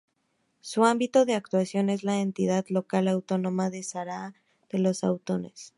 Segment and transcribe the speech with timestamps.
[0.61, 4.33] Su ámbito de actuación es la entidad local autónoma de Zahara
[4.71, 5.69] de los Atunes.